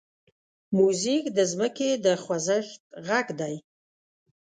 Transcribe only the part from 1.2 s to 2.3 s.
د ځمکې د